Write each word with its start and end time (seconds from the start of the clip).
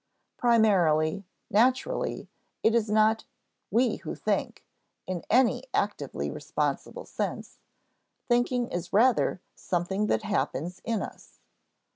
Primarily, 0.35 1.25
naturally, 1.51 2.27
it 2.63 2.73
is 2.73 2.89
not 2.89 3.25
we 3.69 3.97
who 3.97 4.15
think, 4.15 4.65
in 5.05 5.23
any 5.29 5.65
actively 5.75 6.31
responsible 6.31 7.05
sense; 7.05 7.59
thinking 8.27 8.67
is 8.71 8.91
rather 8.91 9.41
something 9.53 10.07
that 10.07 10.23
happens 10.23 10.81
in 10.85 11.03
us. 11.03 11.37